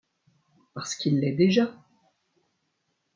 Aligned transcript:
Parce 0.73 0.95
qu’il 0.95 1.19
l’est 1.19 1.33
déjà! 1.35 1.75